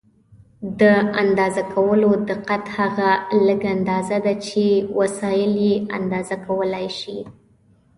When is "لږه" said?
3.47-3.69